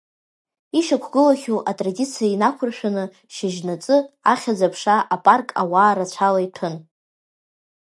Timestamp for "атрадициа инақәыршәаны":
1.69-3.03